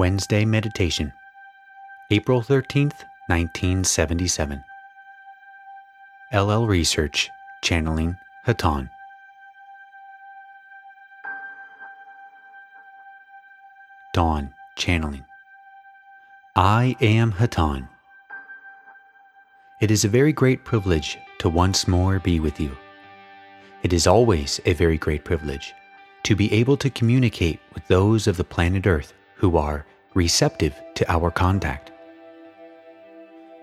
Wednesday 0.00 0.46
Meditation, 0.46 1.12
April 2.10 2.40
13th, 2.40 3.04
1977. 3.28 4.64
LL 6.32 6.64
Research, 6.64 7.28
Channeling 7.60 8.16
Hatonn. 8.46 8.88
Don, 14.14 14.54
Channeling. 14.78 15.26
I 16.56 16.96
am 17.02 17.32
Hatonn. 17.32 17.86
It 19.82 19.90
is 19.90 20.06
a 20.06 20.08
very 20.08 20.32
great 20.32 20.64
privilege 20.64 21.18
to 21.40 21.50
once 21.50 21.86
more 21.86 22.18
be 22.20 22.40
with 22.40 22.58
you. 22.58 22.74
It 23.82 23.92
is 23.92 24.06
always 24.06 24.62
a 24.64 24.72
very 24.72 24.96
great 24.96 25.26
privilege 25.26 25.74
to 26.22 26.34
be 26.34 26.50
able 26.54 26.78
to 26.78 26.88
communicate 26.88 27.60
with 27.74 27.86
those 27.88 28.26
of 28.26 28.38
the 28.38 28.44
planet 28.44 28.86
Earth 28.86 29.12
who 29.40 29.56
are 29.56 29.86
receptive 30.12 30.78
to 30.94 31.10
our 31.10 31.30
contact. 31.30 31.90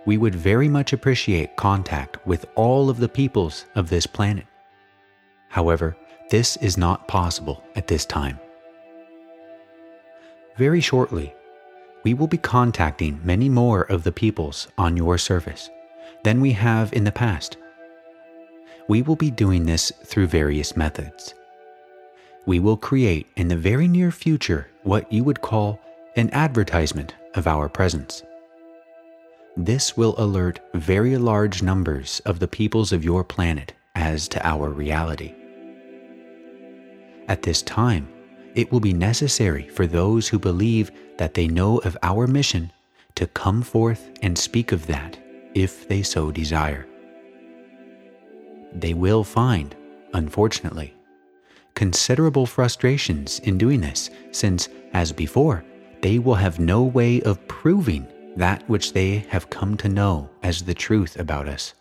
We 0.08 0.17
would 0.17 0.34
very 0.34 0.67
much 0.67 0.91
appreciate 0.91 1.55
contact 1.55 2.17
with 2.26 2.45
all 2.55 2.90
of 2.90 2.98
the 2.98 3.08
peoples 3.09 3.66
of 3.76 3.90
this 3.90 4.08
planet. 4.08 4.48
However, 5.50 5.95
this 6.31 6.58
is 6.58 6.77
not 6.77 7.08
possible 7.08 7.63
at 7.76 7.88
this 7.88 8.05
time. 8.05 8.40
Very 10.55 10.81
shortly, 10.81 11.36
we 12.03 12.16
will 12.16 12.28
be 12.28 12.38
contacting 12.39 13.22
many 13.23 13.48
more 13.48 13.84
of 13.84 14.03
the 14.03 14.12
peoples 14.12 14.67
on 14.80 14.98
your 14.98 15.20
surface 15.20 15.70
than 16.23 16.41
we 16.41 16.53
have 16.53 16.91
in 16.91 17.03
the 17.03 17.12
past. 17.12 17.58
We 18.88 19.03
will 19.03 19.16
be 19.16 19.30
doing 19.30 19.66
this 19.66 19.91
through 20.05 20.28
various 20.28 20.75
methods. 20.75 21.36
We 22.48 22.60
will 22.62 22.78
create 22.78 23.28
in 23.36 23.50
the 23.50 23.58
very 23.58 23.90
near 23.90 24.10
future 24.10 24.70
what 24.84 25.12
you 25.12 25.26
would 25.26 25.42
call 25.42 25.82
an 26.16 26.30
advertisement 26.32 27.14
of 27.36 27.46
our 27.46 27.67
presence. 27.67 28.23
This 29.58 29.98
will 29.98 30.16
alert 30.17 30.62
very 30.73 31.18
large 31.18 31.62
numbers 31.62 32.22
of 32.25 32.40
the 32.40 32.48
peoples 32.48 32.94
of 32.94 33.03
your 33.03 33.25
planet 33.25 33.73
as 33.95 34.30
to 34.30 34.48
our 34.48 34.70
reality. 34.70 35.36
At 37.28 37.42
this 37.42 37.62
time, 37.62 38.08
it 38.56 38.72
will 38.72 38.80
be 38.80 38.94
necessary 38.94 39.68
for 39.68 39.86
those 39.86 40.30
who 40.30 40.40
believe 40.40 40.90
that 41.18 41.34
they 41.34 41.50
know 41.50 41.80
of 41.80 41.98
our 42.02 42.28
mission 42.28 42.72
to 43.16 43.28
come 43.28 43.62
forth 43.62 44.09
and 44.22 44.38
speak 44.38 44.72
of 44.72 44.88
that 44.88 45.20
if 45.53 45.86
they 45.90 46.02
so 46.02 46.31
desire. 46.31 46.88
They 48.73 48.94
will 48.94 49.25
find, 49.25 49.75
unfortunately, 50.14 50.94
considerable 51.78 52.47
frustrations 52.47 53.38
in 53.42 53.56
doing 53.56 53.80
this, 53.80 54.09
since, 54.31 54.67
as 54.94 55.11
before, 55.11 55.64
they 56.02 56.17
will 56.17 56.34
have 56.34 56.58
no 56.59 56.81
way 56.81 57.22
of 57.22 57.47
proving 57.47 58.08
that 58.36 58.67
which 58.67 58.94
they 58.94 59.19
have 59.30 59.52
come 59.52 59.78
to 59.78 59.88
know 59.88 60.28
as 60.42 60.64
the 60.64 60.73
truth 60.73 61.19
about 61.19 61.47
us. 61.47 61.75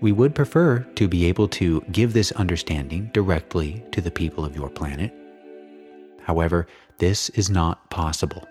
We 0.00 0.12
would 0.12 0.32
prefer 0.32 0.78
to 0.94 1.08
be 1.08 1.26
able 1.26 1.48
to 1.48 1.80
give 1.90 2.12
this 2.12 2.30
understanding 2.32 3.10
directly 3.12 3.84
to 3.90 4.00
the 4.00 4.12
people 4.12 4.44
of 4.44 4.54
your 4.54 4.70
planet. 4.70 5.12
However, 6.22 6.68
this 6.98 7.30
is 7.30 7.50
not 7.50 7.90
possible. 7.90 8.46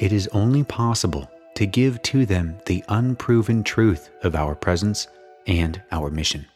It 0.00 0.14
is 0.14 0.28
only 0.28 0.64
possible 0.64 1.30
to 1.56 1.66
give 1.66 2.00
to 2.04 2.24
them 2.24 2.56
the 2.64 2.82
unproven 2.88 3.64
truth 3.64 4.08
of 4.22 4.34
our 4.34 4.54
presence 4.54 5.08
and 5.46 5.82
our 5.92 6.10
mission. 6.10 6.46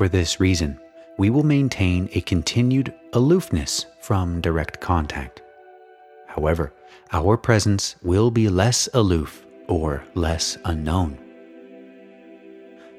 For 0.00 0.08
this 0.08 0.40
reason, 0.40 0.80
we 1.18 1.28
will 1.28 1.42
maintain 1.42 2.08
a 2.14 2.22
continued 2.22 2.94
aloofness 3.12 3.84
from 4.00 4.40
direct 4.40 4.80
contact. 4.80 5.42
However, 6.26 6.72
our 7.12 7.36
presence 7.36 7.96
will 8.02 8.30
be 8.30 8.48
less 8.48 8.88
aloof 8.94 9.44
or 9.68 10.02
less 10.14 10.56
unknown. 10.64 11.18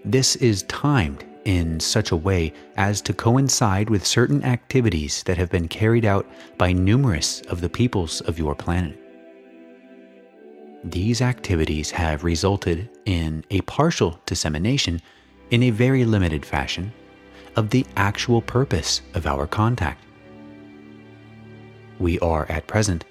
This 0.06 0.36
is 0.36 0.62
timed 0.62 1.26
in 1.44 1.80
such 1.80 2.12
a 2.12 2.16
way 2.16 2.54
as 2.78 3.02
to 3.02 3.14
coincide 3.14 3.90
with 3.90 4.06
certain 4.06 4.44
activities 4.44 5.24
that 5.24 5.40
have 5.40 5.50
been 5.50 5.68
carried 5.68 6.06
out 6.06 6.28
by 6.60 6.72
numerous 6.72 7.42
of 7.50 7.62
the 7.62 7.70
peoples 7.70 8.22
of 8.22 8.38
your 8.38 8.54
planet. 8.54 8.96
These 10.84 11.24
activities 11.24 11.90
have 11.90 12.24
resulted 12.24 12.92
in 13.06 13.44
a 13.50 13.62
partial 13.62 14.20
dissemination 14.28 15.02
in 15.52 15.64
a 15.64 15.70
very 15.70 16.04
limited 16.06 16.46
fashion 16.46 16.92
of 17.56 17.70
the 17.70 17.86
actual 17.98 18.42
purpose 18.42 19.02
of 19.14 19.28
our 19.28 19.46
contact. 19.46 20.04
We 22.00 22.18
are 22.20 22.46
at 22.50 22.68
present 22.68 23.06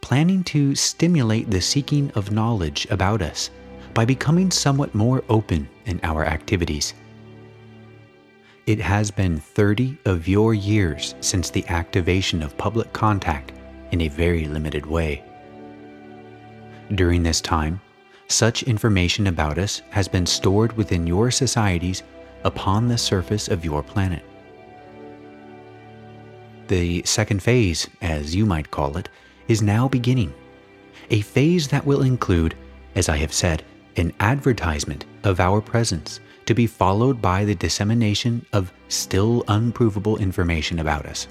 planning 0.00 0.44
to 0.44 0.74
stimulate 0.74 1.50
the 1.50 1.60
seeking 1.60 2.10
of 2.12 2.30
knowledge 2.30 2.86
about 2.90 3.20
us 3.20 3.50
by 3.94 4.04
becoming 4.04 4.50
somewhat 4.50 4.94
more 4.94 5.24
open 5.28 5.68
in 5.86 5.98
our 6.02 6.24
activities. 6.24 6.94
It 8.66 8.78
has 8.80 9.10
been 9.10 9.38
30 9.38 9.98
of 10.04 10.28
your 10.28 10.54
years 10.54 11.14
since 11.20 11.50
the 11.50 11.66
activation 11.68 12.42
of 12.42 12.56
public 12.58 12.92
contact 12.92 13.52
in 13.92 14.02
a 14.02 14.08
very 14.08 14.44
limited 14.44 14.84
way. 14.84 15.24
During 16.94 17.22
this 17.22 17.40
time, 17.40 17.80
such 18.28 18.62
information 18.62 19.26
about 19.26 19.58
us 19.58 19.82
has 19.90 20.06
been 20.06 20.26
stored 20.26 20.76
within 20.76 21.06
your 21.06 21.30
societies 21.30 22.02
upon 22.44 22.86
the 22.86 22.98
surface 22.98 23.48
of 23.48 23.64
your 23.64 23.82
planet. 23.82 24.22
The 26.68 27.02
second 27.04 27.42
phase, 27.42 27.88
as 28.02 28.34
you 28.34 28.44
might 28.44 28.70
call 28.70 28.98
it, 28.98 29.08
is 29.48 29.62
now 29.62 29.88
beginning. 29.88 30.34
A 31.10 31.22
phase 31.22 31.68
that 31.68 31.86
will 31.86 32.02
include, 32.02 32.54
as 32.94 33.08
I 33.08 33.16
have 33.16 33.32
said, 33.32 33.64
an 33.96 34.12
advertisement 34.20 35.06
of 35.24 35.40
our 35.40 35.60
presence 35.62 36.20
to 36.44 36.54
be 36.54 36.66
followed 36.66 37.20
by 37.20 37.44
the 37.44 37.54
dissemination 37.54 38.44
of 38.52 38.72
still 38.88 39.44
unprovable 39.48 40.18
information 40.18 40.78
about 40.78 41.06
us. 41.06 41.26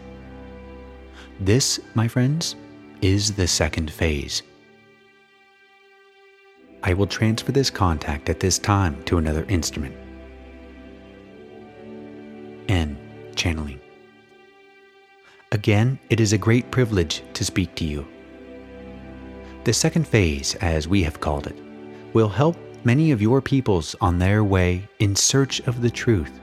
This, 1.39 1.79
my 1.93 2.07
friends, 2.07 2.55
is 3.01 3.33
the 3.33 3.47
second 3.47 3.91
phase. 3.91 4.41
I 6.87 6.93
will 6.93 7.05
transfer 7.05 7.51
this 7.51 7.69
contact 7.69 8.29
at 8.29 8.39
this 8.39 8.57
time 8.57 9.03
to 9.03 9.17
another 9.17 9.43
instrument. 9.49 9.93
N. 12.69 12.97
Channeling. 13.35 13.81
Again, 15.51 15.99
it 16.09 16.21
is 16.21 16.31
a 16.31 16.37
great 16.37 16.71
privilege 16.71 17.23
to 17.33 17.43
speak 17.43 17.75
to 17.75 17.83
you. 17.83 18.07
The 19.65 19.73
second 19.73 20.07
phase, 20.07 20.55
as 20.61 20.87
we 20.87 21.03
have 21.03 21.19
called 21.19 21.47
it, 21.47 21.57
will 22.13 22.29
help 22.29 22.55
many 22.85 23.11
of 23.11 23.21
your 23.21 23.41
peoples 23.41 23.93
on 23.99 24.17
their 24.17 24.45
way 24.45 24.87
in 24.99 25.13
search 25.13 25.59
of 25.67 25.81
the 25.81 25.91
truth. 25.91 26.39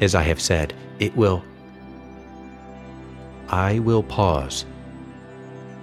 As 0.00 0.16
I 0.16 0.22
have 0.22 0.40
said, 0.40 0.74
it 0.98 1.16
will. 1.16 1.44
I 3.48 3.78
will 3.78 4.02
pause. 4.02 4.66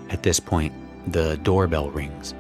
At 0.10 0.22
this 0.22 0.42
point, 0.42 0.74
the 1.14 1.38
doorbell 1.38 1.90
rings. 1.92 2.36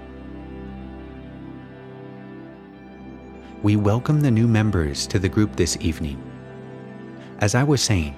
We 3.63 3.75
welcome 3.75 4.21
the 4.21 4.31
new 4.31 4.47
members 4.47 5.05
to 5.07 5.19
the 5.19 5.29
group 5.29 5.55
this 5.55 5.77
evening. 5.81 6.21
As 7.39 7.55
I 7.55 7.63
was 7.63 7.81
saying, 7.81 8.15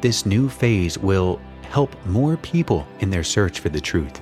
this 0.00 0.26
new 0.26 0.48
phase 0.48 0.98
will 0.98 1.40
help 1.62 1.94
more 2.06 2.36
people 2.36 2.86
in 3.00 3.10
their 3.10 3.24
search 3.24 3.60
for 3.60 3.68
the 3.68 3.80
truth 3.80 4.20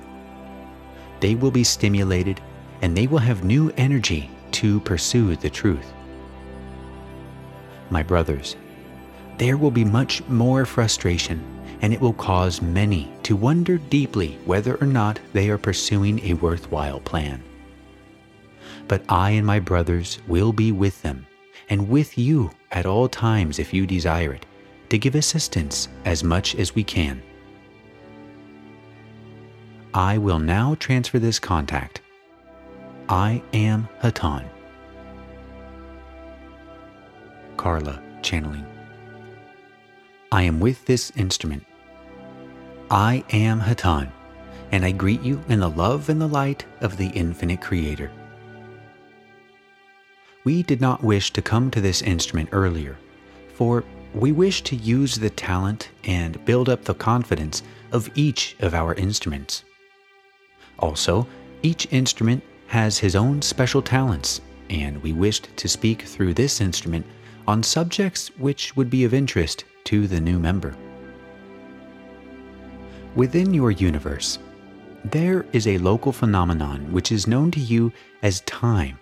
they 1.23 1.35
will 1.35 1.51
be 1.51 1.63
stimulated 1.63 2.41
and 2.81 2.97
they 2.97 3.07
will 3.07 3.17
have 3.17 3.45
new 3.45 3.71
energy 3.77 4.29
to 4.51 4.81
pursue 4.81 5.37
the 5.37 5.49
truth. 5.49 5.93
My 7.89 8.03
brothers, 8.03 8.57
there 9.37 9.55
will 9.55 9.71
be 9.71 9.85
much 9.85 10.21
more 10.27 10.65
frustration, 10.65 11.41
and 11.81 11.93
it 11.93 12.01
will 12.01 12.11
cause 12.11 12.61
many 12.61 13.09
to 13.23 13.37
wonder 13.37 13.77
deeply 13.77 14.37
whether 14.43 14.75
or 14.81 14.87
not 14.87 15.17
they 15.31 15.49
are 15.49 15.57
pursuing 15.57 16.19
a 16.25 16.33
worthwhile 16.33 16.99
plan. 16.99 17.41
But 18.87 19.03
I 19.09 19.31
and 19.31 19.45
my 19.45 19.59
brothers 19.59 20.19
will 20.27 20.53
be 20.53 20.71
with 20.71 21.01
them, 21.01 21.25
and 21.69 21.89
with 21.89 22.17
you 22.17 22.51
at 22.71 22.85
all 22.85 23.07
times 23.07 23.59
if 23.59 23.73
you 23.73 23.85
desire 23.85 24.33
it, 24.33 24.45
to 24.89 24.97
give 24.97 25.15
assistance 25.15 25.87
as 26.05 26.23
much 26.23 26.55
as 26.55 26.75
we 26.75 26.83
can. 26.83 27.21
I 29.93 30.17
will 30.17 30.39
now 30.39 30.75
transfer 30.75 31.19
this 31.19 31.39
contact. 31.39 32.01
I 33.09 33.41
am 33.53 33.87
Hatonn. 34.01 34.45
Carla 37.57 38.01
channeling. 38.21 38.65
I 40.31 40.43
am 40.43 40.59
with 40.59 40.85
this 40.85 41.11
instrument. 41.15 41.63
I 42.89 43.23
am 43.29 43.59
Hatonn, 43.59 44.11
and 44.71 44.83
I 44.83 44.91
greet 44.91 45.21
you 45.21 45.43
in 45.47 45.59
the 45.59 45.69
love 45.69 46.09
and 46.09 46.19
the 46.19 46.27
light 46.27 46.65
of 46.81 46.97
the 46.97 47.07
infinite 47.09 47.61
Creator. 47.61 48.11
We 50.43 50.63
did 50.63 50.81
not 50.81 51.03
wish 51.03 51.31
to 51.33 51.41
come 51.41 51.71
to 51.71 51.79
this 51.79 52.01
instrument 52.01 52.49
earlier, 52.51 52.97
for 53.53 53.83
we 54.13 54.31
wish 54.31 54.61
to 54.63 54.75
use 54.75 55.15
the 55.15 55.29
talent 55.29 55.89
and 56.03 56.43
build 56.45 56.69
up 56.69 56.83
the 56.83 56.93
confidence 56.93 57.63
of 57.91 58.09
each 58.15 58.55
of 58.59 58.73
our 58.73 58.93
instruments. 58.95 59.63
Also, 60.79 61.25
each 61.61 61.87
instrument 61.91 62.43
has 62.67 62.97
his 62.97 63.15
own 63.15 63.41
special 63.41 63.81
talents, 63.81 64.41
and 64.69 65.01
we 65.01 65.13
wished 65.13 65.55
to 65.55 65.69
speak 65.69 66.01
through 66.01 66.33
this 66.33 66.59
instrument 66.59 67.05
on 67.47 67.63
subjects 67.63 68.27
which 68.37 68.75
would 68.75 68.89
be 68.89 69.05
of 69.05 69.13
interest 69.13 69.63
to 69.85 70.07
the 70.07 70.19
new 70.19 70.39
member. 70.39 70.75
Within 73.15 73.53
your 73.53 73.71
universe, 73.71 74.39
there 75.05 75.45
is 75.53 75.67
a 75.67 75.77
local 75.77 76.11
phenomenon 76.11 76.91
which 76.91 77.11
is 77.11 77.27
known 77.27 77.51
to 77.51 77.59
you 77.59 77.91
as 78.23 78.41
time, 78.41 78.97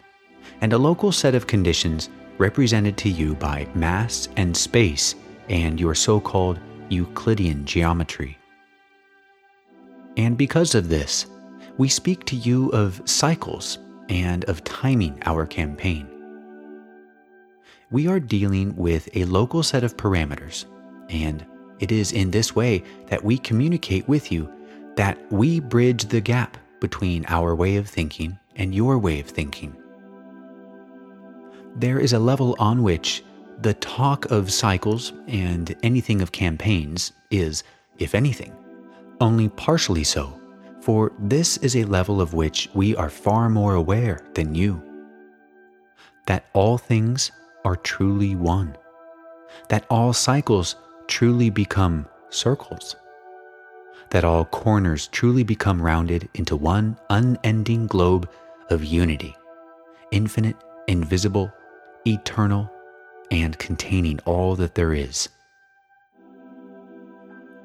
and 0.61 0.73
a 0.73 0.77
local 0.77 1.11
set 1.11 1.35
of 1.35 1.47
conditions 1.47 2.09
represented 2.37 2.97
to 2.97 3.09
you 3.09 3.35
by 3.35 3.67
mass 3.75 4.27
and 4.37 4.55
space 4.55 5.15
and 5.49 5.79
your 5.79 5.95
so 5.95 6.19
called 6.19 6.59
Euclidean 6.89 7.65
geometry. 7.65 8.37
And 10.17 10.37
because 10.37 10.75
of 10.75 10.89
this, 10.89 11.25
we 11.77 11.87
speak 11.87 12.25
to 12.25 12.35
you 12.35 12.69
of 12.69 13.01
cycles 13.05 13.77
and 14.09 14.43
of 14.45 14.63
timing 14.63 15.17
our 15.25 15.45
campaign. 15.45 16.07
We 17.91 18.07
are 18.07 18.19
dealing 18.19 18.75
with 18.75 19.09
a 19.15 19.25
local 19.25 19.63
set 19.63 19.83
of 19.83 19.97
parameters, 19.97 20.65
and 21.09 21.45
it 21.79 21.91
is 21.91 22.11
in 22.11 22.31
this 22.31 22.55
way 22.55 22.83
that 23.07 23.23
we 23.23 23.37
communicate 23.37 24.07
with 24.07 24.31
you 24.31 24.51
that 24.95 25.17
we 25.31 25.59
bridge 25.59 26.05
the 26.05 26.21
gap 26.21 26.57
between 26.79 27.25
our 27.27 27.55
way 27.55 27.77
of 27.77 27.87
thinking 27.87 28.37
and 28.55 28.75
your 28.75 28.97
way 28.97 29.19
of 29.19 29.27
thinking. 29.27 29.75
There 31.75 31.99
is 31.99 32.13
a 32.13 32.19
level 32.19 32.55
on 32.59 32.83
which 32.83 33.23
the 33.61 33.73
talk 33.75 34.29
of 34.31 34.51
cycles 34.51 35.13
and 35.27 35.75
anything 35.83 36.21
of 36.21 36.31
campaigns 36.31 37.13
is, 37.29 37.63
if 37.99 38.13
anything, 38.15 38.53
only 39.19 39.49
partially 39.49 40.03
so, 40.03 40.39
for 40.81 41.11
this 41.19 41.57
is 41.57 41.75
a 41.75 41.83
level 41.85 42.19
of 42.19 42.33
which 42.33 42.69
we 42.73 42.95
are 42.95 43.09
far 43.09 43.49
more 43.49 43.75
aware 43.75 44.19
than 44.33 44.55
you. 44.55 44.81
That 46.25 46.45
all 46.53 46.77
things 46.77 47.31
are 47.63 47.75
truly 47.75 48.35
one, 48.35 48.75
that 49.69 49.85
all 49.89 50.11
cycles 50.13 50.75
truly 51.07 51.49
become 51.49 52.07
circles, 52.29 52.95
that 54.09 54.23
all 54.25 54.45
corners 54.45 55.07
truly 55.07 55.43
become 55.43 55.81
rounded 55.81 56.27
into 56.33 56.55
one 56.55 56.97
unending 57.09 57.87
globe 57.87 58.29
of 58.69 58.83
unity, 58.83 59.35
infinite, 60.11 60.57
invisible, 60.87 61.51
eternal, 62.05 62.71
and 63.29 63.57
containing 63.57 64.19
all 64.25 64.55
that 64.55 64.75
there 64.75 64.93
is. 64.93 65.29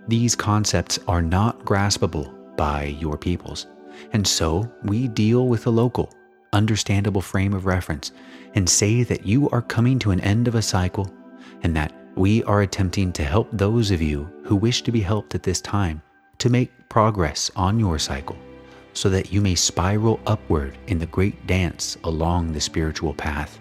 These 0.09 0.37
concepts 0.37 0.99
are 1.09 1.23
not 1.23 1.65
graspable 1.65 2.57
by 2.57 2.85
your 2.85 3.19
peoples, 3.19 3.67
and 4.13 4.27
so 4.27 4.71
we 4.85 5.09
deal 5.09 5.49
with 5.49 5.67
a 5.67 5.71
local, 5.71 6.13
understandable 6.53 7.21
frame 7.21 7.53
of 7.53 7.67
reference 7.67 8.13
and 8.55 8.69
say 8.69 9.03
that 9.03 9.27
you 9.27 9.51
are 9.51 9.63
coming 9.63 9.99
to 9.99 10.13
an 10.13 10.21
end 10.21 10.49
of 10.49 10.55
a 10.55 10.63
cycle 10.63 11.13
and 11.63 11.75
that 11.77 11.93
we 12.15 12.43
are 12.45 12.63
attempting 12.63 13.13
to 13.13 13.25
help 13.25 13.49
those 13.53 13.91
of 13.91 14.01
you 14.01 14.31
who 14.45 14.57
wish 14.57 14.83
to 14.83 14.93
be 14.93 15.01
helped 15.01 15.35
at 15.35 15.43
this 15.43 15.61
time 15.61 16.01
to 16.39 16.49
make 16.49 16.71
progress 16.89 17.51
on 17.57 17.79
your 17.79 17.99
cycle 17.99 18.37
so 18.95 19.11
that 19.11 19.33
you 19.33 19.41
may 19.41 19.55
spiral 19.55 20.21
upward 20.27 20.79
in 20.87 20.99
the 20.99 21.07
great 21.07 21.47
dance 21.47 21.99
along 22.05 22.53
the 22.53 22.61
spiritual 22.61 23.13
path. 23.13 23.59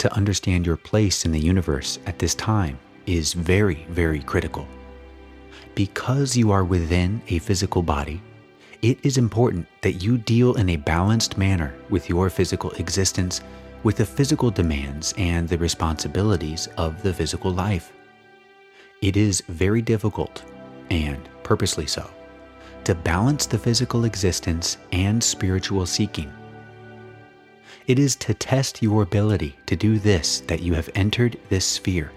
To 0.00 0.14
understand 0.14 0.64
your 0.64 0.78
place 0.78 1.26
in 1.26 1.32
the 1.32 1.38
universe 1.38 1.98
at 2.06 2.18
this 2.18 2.34
time 2.34 2.78
is 3.04 3.34
very, 3.34 3.84
very 3.90 4.20
critical. 4.20 4.66
Because 5.74 6.34
you 6.34 6.50
are 6.52 6.64
within 6.64 7.20
a 7.28 7.38
physical 7.38 7.82
body, 7.82 8.22
it 8.80 8.98
is 9.02 9.18
important 9.18 9.66
that 9.82 10.02
you 10.02 10.16
deal 10.16 10.54
in 10.54 10.70
a 10.70 10.76
balanced 10.76 11.36
manner 11.36 11.74
with 11.90 12.08
your 12.08 12.30
physical 12.30 12.70
existence 12.72 13.42
with 13.82 13.96
the 13.96 14.06
physical 14.06 14.50
demands 14.50 15.12
and 15.18 15.46
the 15.46 15.58
responsibilities 15.58 16.66
of 16.78 17.02
the 17.02 17.12
physical 17.12 17.50
life. 17.50 17.92
It 19.02 19.18
is 19.18 19.42
very 19.48 19.82
difficult, 19.82 20.44
and 20.88 21.28
purposely 21.42 21.86
so, 21.86 22.08
to 22.84 22.94
balance 22.94 23.44
the 23.44 23.58
physical 23.58 24.06
existence 24.06 24.78
and 24.92 25.22
spiritual 25.22 25.84
seeking. 25.84 26.32
It 27.90 27.98
is 27.98 28.14
to 28.16 28.34
test 28.34 28.84
your 28.84 29.02
ability 29.02 29.56
to 29.66 29.74
do 29.74 29.98
this 29.98 30.42
that 30.46 30.62
you 30.62 30.74
have 30.74 30.88
entered 30.94 31.36
this 31.48 31.64
sphere. 31.64 32.12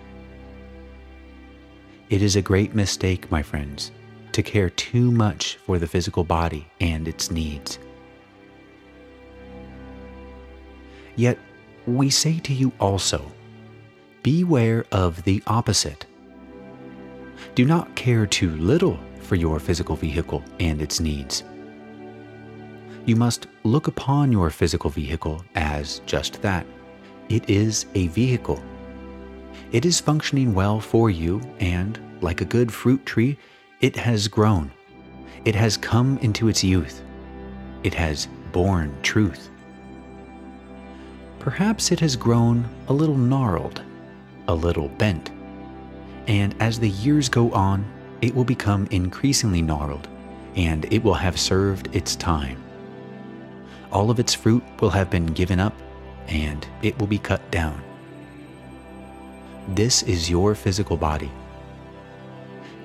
It 2.11 2.21
is 2.21 2.35
a 2.35 2.43
great 2.43 2.75
mistake, 2.75 3.31
my 3.31 3.41
friends, 3.41 3.89
to 4.33 4.43
care 4.43 4.69
too 4.69 5.09
much 5.09 5.55
for 5.65 5.79
the 5.79 5.87
physical 5.87 6.23
body 6.23 6.67
and 6.79 7.07
its 7.07 7.31
needs. 7.31 7.79
Yet, 11.15 11.39
we 11.87 12.11
say 12.11 12.37
to 12.41 12.53
you 12.53 12.71
also 12.79 13.31
beware 14.21 14.85
of 14.91 15.23
the 15.23 15.41
opposite. 15.47 16.05
Do 17.55 17.65
not 17.65 17.95
care 17.95 18.27
too 18.27 18.51
little 18.57 18.99
for 19.21 19.37
your 19.37 19.59
physical 19.59 19.95
vehicle 19.95 20.43
and 20.59 20.83
its 20.83 20.99
needs. 20.99 21.43
You 23.05 23.17
must 23.17 23.47
look 23.63 23.87
upon 23.87 24.31
your 24.31 24.49
physical 24.49 24.89
vehicle 24.89 25.43
as 25.55 25.99
just 26.05 26.41
that 26.41 26.65
it 27.27 27.49
is 27.49 27.85
a 27.95 28.07
vehicle. 28.07 28.63
It 29.73 29.85
is 29.85 29.99
functioning 29.99 30.53
well 30.53 30.79
for 30.79 31.09
you, 31.09 31.41
and 31.59 31.99
like 32.21 32.39
a 32.39 32.45
good 32.45 32.71
fruit 32.71 33.05
tree, 33.05 33.37
it 33.81 33.97
has 33.97 34.29
grown. 34.29 34.71
It 35.43 35.53
has 35.55 35.75
come 35.75 36.17
into 36.19 36.47
its 36.47 36.63
youth. 36.63 37.03
It 37.83 37.93
has 37.93 38.29
borne 38.53 38.95
truth. 39.01 39.49
Perhaps 41.39 41.91
it 41.91 41.99
has 41.99 42.15
grown 42.15 42.69
a 42.87 42.93
little 42.93 43.17
gnarled, 43.17 43.81
a 44.47 44.55
little 44.55 44.87
bent, 44.87 45.29
and 46.27 46.55
as 46.61 46.79
the 46.79 46.89
years 46.89 47.27
go 47.27 47.51
on, 47.51 47.85
it 48.21 48.33
will 48.33 48.45
become 48.45 48.87
increasingly 48.91 49.61
gnarled, 49.61 50.07
and 50.55 50.85
it 50.93 51.03
will 51.03 51.13
have 51.15 51.37
served 51.37 51.93
its 51.93 52.15
time. 52.15 52.62
All 53.91 54.09
of 54.09 54.19
its 54.19 54.33
fruit 54.33 54.63
will 54.79 54.89
have 54.89 55.09
been 55.09 55.27
given 55.27 55.59
up, 55.59 55.73
and 56.27 56.65
it 56.81 56.97
will 56.99 57.07
be 57.07 57.19
cut 57.19 57.51
down. 57.51 57.81
This 59.69 60.03
is 60.03 60.29
your 60.29 60.55
physical 60.55 60.97
body. 60.97 61.31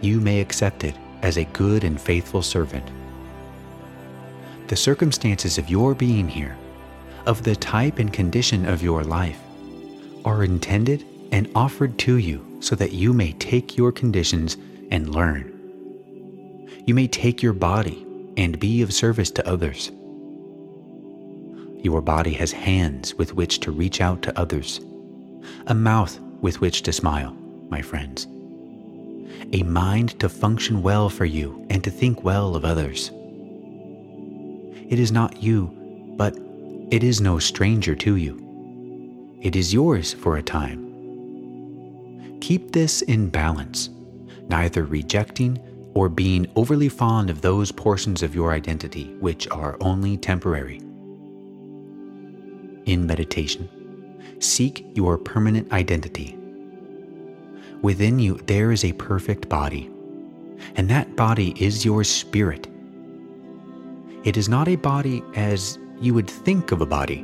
You 0.01 0.21
may 0.21 0.41
accept 0.41 0.85
it 0.85 0.95
as 1.23 1.37
a 1.37 1.45
good 1.45 1.83
and 1.83 2.01
faithful 2.01 2.43
servant. 2.43 2.89
The 4.69 4.77
circumstances 4.77 5.59
of 5.59 5.71
your 5.71 5.95
being 5.95 6.29
here 6.29 6.57
of 7.27 7.43
the 7.43 7.57
type 7.57 7.99
and 7.99 8.13
condition 8.13 8.67
of 8.67 8.83
your 8.83 9.03
life 9.05 9.39
are 10.25 10.45
intended 10.45 11.05
and 11.33 11.51
offered 11.55 11.99
to 11.99 12.17
you 12.17 12.45
so 12.61 12.75
that 12.77 12.93
you 12.93 13.13
may 13.13 13.33
take 13.33 13.77
your 13.77 13.93
conditions 13.93 14.57
and 14.91 15.15
learn. 15.15 15.53
You 16.87 16.95
may 16.95 17.07
take 17.07 17.43
your 17.43 17.53
body 17.53 18.07
and 18.37 18.59
be 18.59 18.83
of 18.83 18.95
service 18.95 19.31
to 19.33 19.47
others. 19.47 19.91
Your 21.81 22.03
body 22.03 22.33
has 22.35 22.51
hands 22.51 23.15
with 23.15 23.35
which 23.35 23.61
to 23.61 23.71
reach 23.71 24.01
out 24.01 24.21
to 24.23 24.39
others, 24.39 24.81
a 25.69 25.75
mouth 25.75 26.19
with 26.41 26.61
which 26.61 26.83
to 26.83 26.93
smile, 26.93 27.37
my 27.69 27.83
friends, 27.83 28.27
a 29.53 29.63
mind 29.63 30.19
to 30.21 30.29
function 30.29 30.83
well 30.83 31.09
for 31.09 31.25
you 31.25 31.65
and 31.71 31.85
to 31.85 31.91
think 31.91 32.25
well 32.25 32.57
of 32.57 32.65
others. 32.65 33.13
It 34.89 34.99
is 34.99 35.13
not 35.13 35.43
you, 35.43 35.69
but 36.17 36.37
it 36.91 37.05
is 37.05 37.21
no 37.21 37.39
stranger 37.39 37.95
to 37.95 38.17
you. 38.17 39.37
It 39.41 39.55
is 39.55 39.73
yours 39.73 40.13
for 40.13 40.37
a 40.37 40.43
time. 40.43 40.85
Keep 42.41 42.73
this 42.73 43.03
in 43.03 43.29
balance, 43.29 43.91
neither 44.49 44.85
rejecting 44.85 45.59
or 45.95 46.09
being 46.09 46.51
overly 46.57 46.89
fond 46.89 47.31
of 47.31 47.41
those 47.41 47.71
portions 47.71 48.23
of 48.23 48.35
your 48.35 48.53
identity 48.53 49.15
which 49.21 49.49
are 49.51 49.77
only 49.81 50.17
temporary. 50.17 50.81
In 52.89 53.07
meditation, 53.07 53.69
seek 54.41 54.87
your 54.95 55.19
permanent 55.19 55.71
identity. 55.73 56.39
Within 57.83 58.19
you, 58.19 58.37
there 58.47 58.73
is 58.73 58.83
a 58.83 58.95
perfect 58.95 59.47
body, 59.51 59.91
and 60.75 60.89
that 60.89 61.15
body 61.15 61.53
is 61.63 61.85
your 61.85 62.03
spirit. 62.03 62.67
It 64.25 64.39
is 64.39 64.49
not 64.49 64.69
a 64.69 64.77
body 64.77 65.23
as 65.35 65.79
you 66.01 66.15
would 66.15 66.31
think 66.31 66.73
of 66.73 66.81
a 66.81 66.87
body, 66.87 67.21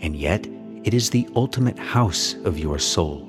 and 0.00 0.16
yet 0.16 0.46
it 0.84 0.94
is 0.94 1.10
the 1.10 1.28
ultimate 1.36 1.78
house 1.78 2.36
of 2.46 2.58
your 2.58 2.78
soul. 2.78 3.28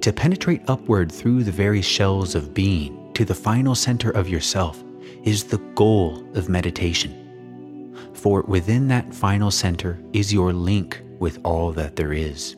To 0.00 0.10
penetrate 0.10 0.62
upward 0.68 1.12
through 1.12 1.44
the 1.44 1.52
very 1.52 1.82
shells 1.82 2.34
of 2.34 2.54
being 2.54 3.12
to 3.12 3.26
the 3.26 3.34
final 3.34 3.74
center 3.74 4.10
of 4.10 4.26
yourself 4.26 4.82
is 5.22 5.44
the 5.44 5.58
goal 5.74 6.26
of 6.34 6.48
meditation. 6.48 7.25
For 8.16 8.42
within 8.42 8.88
that 8.88 9.14
final 9.14 9.50
center 9.50 10.00
is 10.12 10.32
your 10.32 10.52
link 10.52 11.02
with 11.20 11.38
all 11.44 11.72
that 11.72 11.96
there 11.96 12.12
is. 12.12 12.56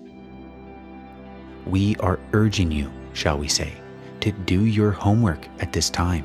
we 1.69 1.97
are 1.97 2.19
urging 2.33 2.73
you, 2.73 2.91
shall 3.13 3.39
we 3.39 3.49
say, 3.49 3.73
to 4.21 4.33
do 4.33 4.65
your 4.65 4.91
homework 4.91 5.47
at 5.61 5.73
this 5.73 5.91
time. 5.91 6.25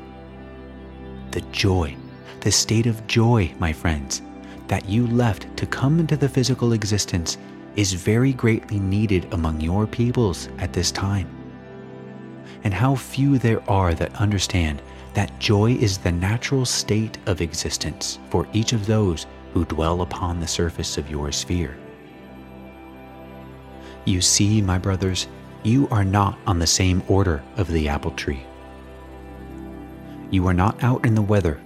The 1.30 1.42
joy, 1.52 1.96
the 2.40 2.52
state 2.52 2.86
of 2.86 3.06
joy, 3.06 3.52
my 3.58 3.72
friends, 3.72 4.22
that 4.68 4.88
you 4.88 5.06
left 5.08 5.54
to 5.58 5.66
come 5.66 6.00
into 6.00 6.16
the 6.16 6.28
physical 6.28 6.72
existence 6.72 7.36
is 7.76 7.92
very 7.92 8.32
greatly 8.32 8.78
needed 8.78 9.32
among 9.32 9.60
your 9.60 9.86
peoples 9.86 10.48
at 10.58 10.72
this 10.72 10.90
time. 10.90 11.28
And 12.62 12.72
how 12.72 12.94
few 12.94 13.38
there 13.38 13.68
are 13.68 13.94
that 13.94 14.14
understand 14.14 14.80
that 15.14 15.38
joy 15.38 15.72
is 15.72 15.98
the 15.98 16.12
natural 16.12 16.64
state 16.64 17.18
of 17.26 17.40
existence 17.40 18.18
for 18.30 18.46
each 18.52 18.72
of 18.72 18.86
those 18.86 19.26
who 19.52 19.64
dwell 19.64 20.02
upon 20.02 20.40
the 20.40 20.46
surface 20.46 20.98
of 20.98 21.08
your 21.08 21.30
sphere. 21.32 21.76
You 24.04 24.20
see, 24.20 24.60
my 24.60 24.76
brothers, 24.78 25.28
you 25.62 25.88
are 25.90 26.04
not 26.04 26.38
on 26.46 26.58
the 26.58 26.66
same 26.66 27.02
order 27.08 27.42
of 27.56 27.68
the 27.68 27.88
apple 27.88 28.10
tree. 28.10 28.42
You 30.30 30.46
are 30.48 30.54
not 30.54 30.82
out 30.82 31.06
in 31.06 31.14
the 31.14 31.22
weather. 31.22 31.60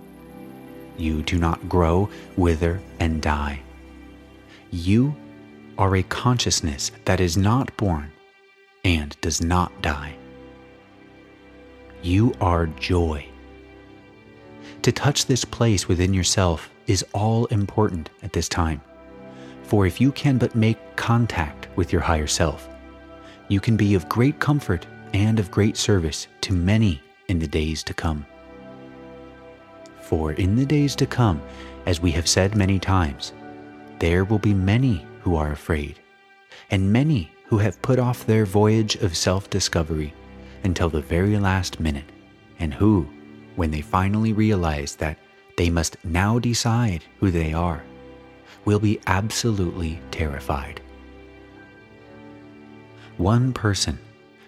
You 0.99 1.23
do 1.23 1.39
not 1.39 1.69
grow, 1.69 2.11
wither, 2.37 2.81
and 3.01 3.23
die. 3.23 3.61
You 4.71 5.17
are 5.79 5.97
a 5.97 6.03
consciousness 6.03 6.93
that 7.07 7.21
is 7.21 7.37
not 7.37 7.75
born 7.77 8.11
and 8.85 9.17
does 9.21 9.41
not 9.41 9.81
die. 9.81 10.15
You 12.03 12.35
are 12.41 12.67
joy. 12.67 13.27
To 14.83 14.93
touch 14.93 15.27
this 15.27 15.45
place 15.45 15.89
within 15.89 16.15
yourself 16.15 16.71
is 16.87 17.05
all 17.13 17.47
important 17.47 18.11
at 18.23 18.33
this 18.33 18.49
time. 18.49 18.81
For 19.65 19.87
if 19.87 20.01
you 20.01 20.13
can 20.13 20.39
but 20.39 20.55
make 20.55 20.79
contact 20.97 21.69
with 21.77 21.93
your 21.93 22.01
higher 22.01 22.27
self, 22.27 22.69
you 23.49 23.61
can 23.61 23.77
be 23.77 23.95
of 23.95 24.09
great 24.09 24.39
comfort 24.39 24.87
and 25.13 25.39
of 25.39 25.51
great 25.51 25.77
service 25.77 26.29
to 26.43 26.53
many 26.53 27.03
in 27.29 27.39
the 27.39 27.47
days 27.47 27.83
to 27.85 27.95
come. 27.95 28.25
For 30.01 30.33
in 30.33 30.57
the 30.57 30.65
days 30.65 30.95
to 30.97 31.07
come, 31.07 31.43
as 31.85 32.01
we 32.01 32.11
have 32.13 32.29
said 32.29 32.55
many 32.55 32.79
times, 32.79 33.33
there 33.99 34.25
will 34.25 34.39
be 34.39 34.55
many 34.55 35.07
who 35.21 35.37
are 35.37 35.53
afraid, 35.53 35.99
and 36.71 36.93
many 36.93 37.31
who 37.47 37.59
have 37.59 37.83
put 37.83 37.99
off 37.99 38.25
their 38.25 38.47
voyage 38.47 38.97
of 38.97 39.17
self 39.17 39.51
discovery 39.51 40.15
until 40.65 40.89
the 40.89 41.01
very 41.01 41.37
last 41.39 41.81
minute, 41.81 42.11
and 42.59 42.73
who, 42.73 43.09
when 43.59 43.73
they 43.73 43.81
finally 43.81 44.33
realize 44.33 44.95
that 44.95 45.19
they 45.57 45.69
must 45.69 45.97
now 46.05 46.39
decide 46.39 47.03
who 47.19 47.29
they 47.33 47.53
are, 47.53 47.83
will 48.65 48.79
be 48.79 49.01
absolutely 49.09 50.01
terrified. 50.13 50.81
One 53.17 53.53
person 53.53 53.99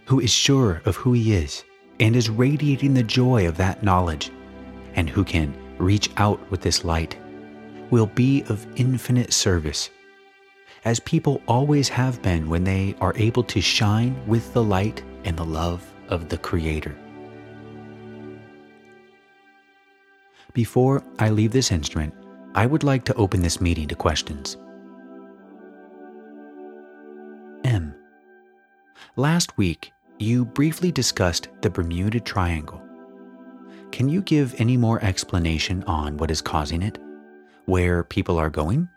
who 0.04 0.20
is 0.20 0.30
sure 0.30 0.80
of 0.84 0.94
who 0.94 1.12
he 1.12 1.32
is 1.34 1.64
and 1.98 2.14
is 2.14 2.30
radiating 2.30 2.94
the 2.94 3.02
joy 3.02 3.48
of 3.48 3.56
that 3.56 3.82
knowledge, 3.82 4.30
and 4.94 5.10
who 5.10 5.24
can 5.24 5.52
reach 5.78 6.08
out 6.16 6.40
with 6.50 6.60
this 6.60 6.84
light, 6.84 7.16
will 7.90 8.06
be 8.06 8.44
of 8.48 8.64
infinite 8.76 9.32
service, 9.32 9.90
as 10.84 11.00
people 11.00 11.42
always 11.48 11.88
have 11.88 12.22
been 12.22 12.48
when 12.48 12.62
they 12.62 12.94
are 13.00 13.12
able 13.16 13.42
to 13.42 13.60
shine 13.60 14.14
with 14.28 14.52
the 14.52 14.62
light 14.62 15.02
and 15.24 15.36
the 15.36 15.44
love 15.44 15.84
of 16.08 16.28
the 16.28 16.38
Creator. 16.38 16.96
Before 20.52 21.02
I 21.18 21.30
leave 21.30 21.52
this 21.52 21.70
instrument, 21.70 22.12
I 22.54 22.66
would 22.66 22.82
like 22.82 23.04
to 23.04 23.14
open 23.14 23.40
this 23.40 23.60
meeting 23.60 23.86
to 23.88 23.94
questions. 23.94 24.56
M. 27.62 27.94
Last 29.14 29.56
week, 29.56 29.92
you 30.18 30.44
briefly 30.44 30.90
discussed 30.90 31.48
the 31.60 31.70
Bermuda 31.70 32.18
Triangle. 32.18 32.82
Can 33.92 34.08
you 34.08 34.22
give 34.22 34.60
any 34.60 34.76
more 34.76 35.02
explanation 35.04 35.84
on 35.84 36.16
what 36.16 36.30
is 36.30 36.40
causing 36.42 36.82
it? 36.82 36.98
Where 37.66 38.02
people 38.02 38.36
are 38.38 38.50
going? 38.50 38.88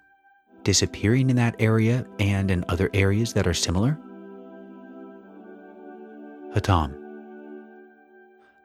Disappearing 0.64 1.30
in 1.30 1.36
that 1.36 1.56
area 1.60 2.06
and 2.20 2.50
in 2.50 2.66
other 2.68 2.90
areas 2.94 3.34
that 3.34 3.46
are 3.46 3.54
similar? 3.54 4.00
Hatonn. 6.56 6.96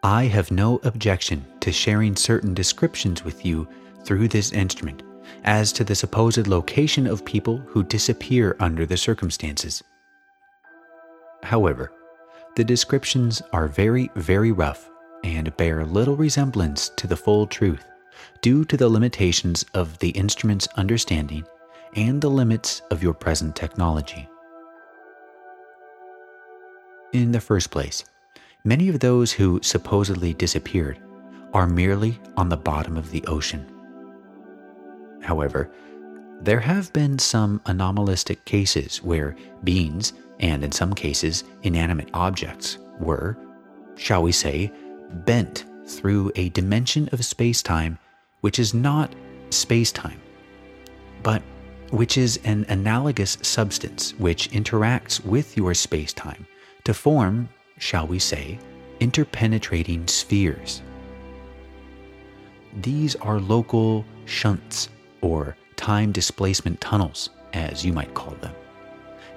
I 0.02 0.25
have 0.25 0.50
no 0.50 0.80
objection 0.85 1.45
to 1.68 1.72
sharing 1.72 2.16
certain 2.16 2.54
descriptions 2.54 3.26
with 3.26 3.44
you 3.44 3.68
through 4.02 4.26
this 4.26 4.52
instrument 4.52 5.02
as 5.44 5.70
to 5.70 5.84
the 5.84 5.94
supposed 5.94 6.46
location 6.46 7.06
of 7.06 7.26
people 7.26 7.58
who 7.66 7.82
disappear 7.82 8.56
under 8.58 8.87
the 8.87 8.96
circumstances. 8.96 9.84
However, 11.42 11.92
the 12.56 12.64
descriptions 12.64 13.42
are 13.52 13.68
very, 13.68 14.10
very 14.16 14.50
rough 14.50 14.88
and 15.22 15.54
bear 15.58 15.84
little 15.84 16.16
resemblance 16.16 16.88
to 16.96 17.06
the 17.06 17.18
full 17.18 17.46
truth 17.46 17.84
due 18.40 18.64
to 18.64 18.78
the 18.78 18.88
limitations 18.88 19.62
of 19.75 19.98
the 19.98 20.08
instrument's 20.10 20.68
understanding 20.76 21.44
and 21.94 22.22
the 22.22 22.30
limits 22.30 22.80
of 22.90 23.02
your 23.02 23.12
present 23.12 23.54
technology. 23.54 24.26
In 27.12 27.32
the 27.32 27.42
first 27.42 27.70
place, 27.70 28.06
many 28.64 28.88
of 28.88 29.00
those 29.00 29.32
who 29.32 29.60
supposedly 29.62 30.32
disappeared 30.32 30.98
are 31.52 31.67
merely 31.67 32.19
on 32.37 32.49
the 32.49 32.57
bottom 32.57 32.97
of 32.97 33.11
the 33.11 33.25
ocean. 33.26 33.67
However, 35.23 35.71
there 36.40 36.61
have 36.61 36.93
been 36.93 37.19
some 37.19 37.61
anomalistic 37.67 38.45
cases 38.45 39.02
where 39.02 39.35
beings, 39.64 40.12
and 40.38 40.62
in 40.62 40.73
some 40.73 40.95
cases 40.95 41.45
inanimate 41.62 42.11
objects, 42.14 42.78
were, 43.00 43.37
shall 43.97 44.23
we 44.23 44.33
say, 44.33 44.71
bent 45.25 45.64
through 45.87 46.31
a 46.37 46.50
dimension 46.50 47.09
of 47.12 47.25
space 47.25 47.62
time 47.62 47.99
which 48.40 48.59
is 48.59 48.75
not 48.75 49.12
space 49.50 49.90
time, 49.90 50.21
but 51.23 51.43
which 51.90 52.19
is 52.19 52.38
an 52.45 52.67
analogous 52.69 53.38
substance 53.43 54.12
which 54.19 54.50
interacts 54.50 55.25
with 55.25 55.57
your 55.57 55.75
space 55.75 56.12
time 56.12 56.47
to 56.85 56.95
form, 56.95 57.49
shall 57.78 58.07
we 58.07 58.19
say, 58.19 58.59
interpenetrating 59.00 60.07
spheres. 60.07 60.83
These 62.82 63.16
are 63.16 63.40
local 63.40 64.04
shunts 64.25 64.88
or 65.20 65.56
time 65.75 66.12
displacement 66.12 66.80
tunnels, 66.80 67.30
as 67.52 67.85
you 67.85 67.92
might 67.92 68.14
call 68.14 68.35
them, 68.40 68.54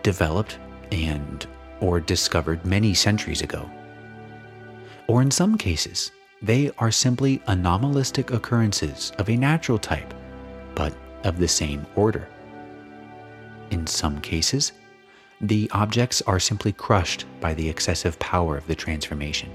developed 0.04 0.60
and 0.92 1.48
or 1.80 2.00
discovered 2.00 2.64
many 2.66 2.94
centuries 2.94 3.42
ago. 3.42 3.68
Or 5.08 5.24
in 5.24 5.32
some 5.32 5.58
cases, 5.58 6.12
they 6.44 6.70
are 6.78 6.92
simply 6.92 7.42
anomalistic 7.48 8.30
occurrences 8.30 9.12
of 9.18 9.28
a 9.28 9.36
natural 9.36 9.80
type, 9.80 10.14
but 10.76 10.96
of 11.24 11.40
the 11.40 11.48
same 11.48 11.88
order. 11.96 12.28
In 13.72 13.88
some 13.88 14.22
cases, 14.22 14.72
the 15.40 15.68
objects 15.72 16.22
are 16.28 16.40
simply 16.40 16.74
crushed 16.74 17.26
by 17.40 17.56
the 17.56 17.68
excessive 17.68 18.20
power 18.20 18.56
of 18.56 18.68
the 18.68 18.76
transformation. 18.76 19.50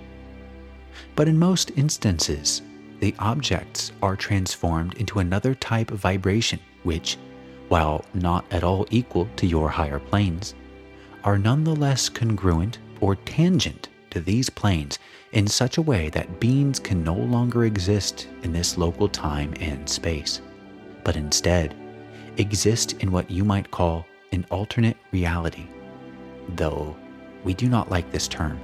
But 1.14 1.28
in 1.28 1.38
most 1.38 1.70
instances, 1.76 2.62
the 3.00 3.14
objects 3.18 3.92
are 4.02 4.16
transformed 4.16 4.94
into 4.94 5.18
another 5.18 5.54
type 5.54 5.90
of 5.90 6.00
vibration, 6.00 6.58
which, 6.82 7.16
while 7.68 8.04
not 8.14 8.44
at 8.50 8.64
all 8.64 8.86
equal 8.90 9.28
to 9.36 9.46
your 9.46 9.68
higher 9.68 9.98
planes, 9.98 10.54
are 11.24 11.38
nonetheless 11.38 12.08
congruent 12.08 12.78
or 13.00 13.16
tangent 13.16 13.88
to 14.10 14.20
these 14.20 14.48
planes 14.48 14.98
in 15.32 15.46
such 15.46 15.76
a 15.76 15.82
way 15.82 16.08
that 16.10 16.40
beings 16.40 16.78
can 16.78 17.02
no 17.04 17.14
longer 17.14 17.64
exist 17.64 18.28
in 18.42 18.52
this 18.52 18.78
local 18.78 19.08
time 19.08 19.52
and 19.60 19.88
space, 19.88 20.40
but 21.04 21.16
instead 21.16 21.74
exist 22.38 22.94
in 23.00 23.10
what 23.10 23.30
you 23.30 23.44
might 23.44 23.70
call 23.70 24.06
an 24.32 24.46
alternate 24.50 24.96
reality, 25.12 25.66
though 26.54 26.96
we 27.44 27.54
do 27.54 27.68
not 27.68 27.90
like 27.90 28.10
this 28.10 28.28
term. 28.28 28.58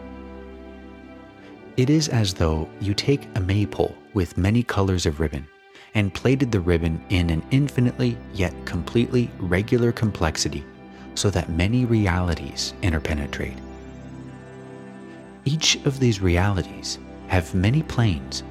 It 1.79 1.89
is 1.89 2.09
as 2.09 2.35
though 2.35 2.69
you 2.83 2.93
take 2.93 3.27
a 3.35 3.41
maypole 3.41 3.97
with 4.13 4.37
many 4.37 4.63
colors 4.63 5.07
of 5.07 5.21
ribbon 5.21 5.47
and 5.95 6.13
plaited 6.13 6.53
the 6.53 6.61
ribbon 6.61 7.03
in 7.09 7.31
an 7.31 7.43
infinitely 7.51 8.19
yet 8.35 8.53
completely 8.67 9.31
regular 9.39 9.91
complexity 9.91 10.67
so 11.15 11.31
that 11.31 11.49
many 11.49 11.87
realities 11.87 12.75
interpenetrate. 12.83 13.57
Each 15.47 15.77
of 15.87 15.99
these 15.99 16.21
realities 16.21 16.99
have 17.29 17.55
many 17.55 17.83
planes. 17.83 18.43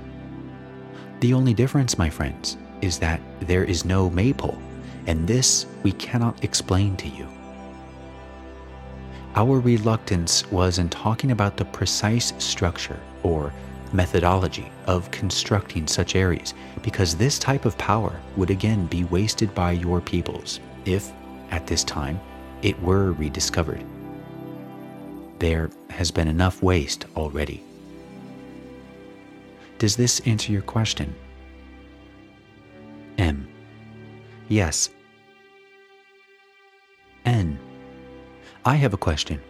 The 1.20 1.36
only 1.36 1.54
difference, 1.54 2.00
my 2.00 2.10
friends, 2.10 2.58
is 2.82 2.98
that 3.00 3.22
there 3.42 3.64
is 3.64 3.86
no 3.86 4.10
maypole, 4.10 4.58
and 5.06 5.28
this 5.28 5.68
we 5.84 5.92
cannot 5.92 6.44
explain 6.44 6.98
to 6.98 7.08
you. 7.08 7.28
Our 9.36 9.60
reluctance 9.60 10.50
was 10.52 10.80
in 10.80 10.90
talking 10.90 11.30
about 11.30 11.56
the 11.56 11.66
precise 11.66 12.34
structure 12.40 13.00
or 13.24 13.54
methodology 13.94 14.72
of 14.88 15.10
constructing 15.12 15.88
such 15.88 16.16
areas 16.16 16.54
because 16.82 17.16
this 17.16 17.38
type 17.40 17.66
of 17.66 17.78
power 17.78 18.20
would 18.38 18.50
again 18.50 18.86
be 18.88 19.04
wasted 19.06 19.54
by 19.54 19.72
your 19.72 20.02
peoples 20.02 20.60
if, 20.86 21.12
at 21.52 21.68
this 21.68 21.84
time, 21.84 22.20
it 22.62 22.80
were 22.82 23.12
rediscovered. 23.14 23.84
there 25.40 25.72
has 25.90 26.12
been 26.12 26.28
enough 26.28 26.62
waste 26.62 27.06
already. 27.16 27.64
Does 29.80 29.96
this 29.96 30.20
answer 30.22 30.52
your 30.52 30.62
question? 30.62 31.16
M. 33.18 33.48
Yes. 34.50 34.92
N. 37.26 37.58
I 38.66 38.76
have 38.76 38.94
a 38.94 38.98
question. 38.98 39.42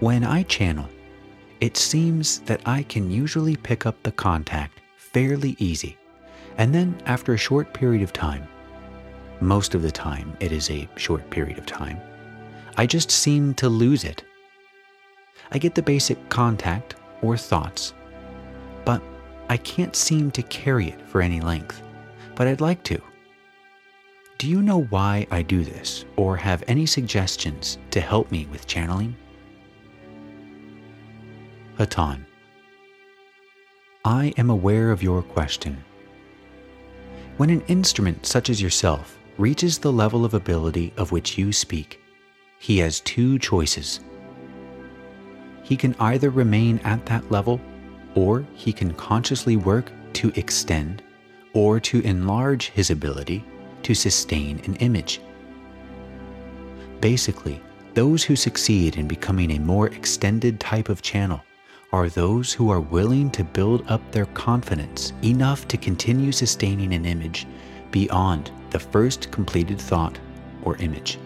When 0.00 0.24
I 0.24 0.42
channel, 0.44 0.88
it 1.60 1.76
seems 1.76 2.40
that 2.40 2.60
I 2.66 2.82
can 2.82 3.10
usually 3.10 3.56
pick 3.56 3.86
up 3.86 4.02
the 4.02 4.12
contact 4.12 4.80
fairly 4.96 5.56
easy, 5.58 5.96
and 6.58 6.74
then 6.74 7.00
after 7.06 7.34
a 7.34 7.38
short 7.38 7.72
period 7.72 8.02
of 8.02 8.12
time, 8.12 8.46
most 9.40 9.74
of 9.74 9.82
the 9.82 9.90
time 9.90 10.36
it 10.40 10.52
is 10.52 10.70
a 10.70 10.88
short 10.96 11.28
period 11.30 11.58
of 11.58 11.66
time, 11.66 12.00
I 12.76 12.86
just 12.86 13.10
seem 13.10 13.54
to 13.54 13.68
lose 13.68 14.04
it. 14.04 14.24
I 15.52 15.58
get 15.58 15.74
the 15.74 15.82
basic 15.82 16.28
contact 16.28 16.96
or 17.22 17.36
thoughts, 17.36 17.94
but 18.84 19.02
I 19.48 19.56
can't 19.58 19.94
seem 19.94 20.30
to 20.32 20.42
carry 20.42 20.88
it 20.88 21.00
for 21.02 21.20
any 21.20 21.40
length, 21.40 21.82
but 22.34 22.46
I'd 22.46 22.60
like 22.60 22.82
to. 22.84 23.00
Do 24.38 24.48
you 24.48 24.62
know 24.62 24.82
why 24.84 25.26
I 25.30 25.42
do 25.42 25.62
this 25.62 26.04
or 26.16 26.36
have 26.36 26.64
any 26.66 26.86
suggestions 26.86 27.78
to 27.92 28.00
help 28.00 28.30
me 28.30 28.46
with 28.50 28.66
channeling? 28.66 29.16
Hatonn. 31.78 32.24
I 34.04 34.32
am 34.36 34.50
aware 34.50 34.90
of 34.90 35.02
your 35.02 35.22
question. 35.22 35.82
When 37.36 37.50
an 37.50 37.62
instrument 37.62 38.26
such 38.26 38.48
as 38.48 38.62
yourself 38.62 39.18
reaches 39.38 39.78
the 39.78 39.92
level 39.92 40.24
of 40.24 40.34
ability 40.34 40.92
of 40.96 41.10
which 41.10 41.36
you 41.36 41.52
speak, 41.52 42.00
he 42.58 42.78
has 42.78 43.00
two 43.00 43.38
choices. 43.38 44.00
He 45.64 45.76
can 45.76 45.96
either 45.98 46.30
remain 46.30 46.78
at 46.80 47.04
that 47.06 47.30
level, 47.30 47.60
or 48.14 48.46
he 48.54 48.72
can 48.72 48.94
consciously 48.94 49.56
work 49.56 49.90
to 50.14 50.32
extend 50.36 51.02
or 51.54 51.80
to 51.80 52.00
enlarge 52.02 52.68
his 52.70 52.90
ability 52.90 53.44
to 53.82 53.94
sustain 53.94 54.60
an 54.64 54.76
image. 54.76 55.20
Basically, 57.00 57.60
those 57.94 58.22
who 58.24 58.36
succeed 58.36 58.96
in 58.96 59.08
becoming 59.08 59.52
a 59.52 59.58
more 59.58 59.88
extended 59.88 60.58
type 60.58 60.88
of 60.88 61.02
channel 61.02 61.42
are 61.94 62.08
those 62.08 62.52
who 62.52 62.70
are 62.70 62.80
willing 62.80 63.30
to 63.30 63.44
build 63.44 63.84
up 63.86 64.02
their 64.10 64.26
confidence 64.26 65.12
enough 65.22 65.68
to 65.68 65.76
continue 65.76 66.32
sustaining 66.32 66.92
an 66.92 67.06
image 67.06 67.46
beyond 67.92 68.50
the 68.70 68.78
first 68.80 69.30
completed 69.30 69.80
thought 69.80 70.18
or 70.64 70.76
image. 70.78 71.20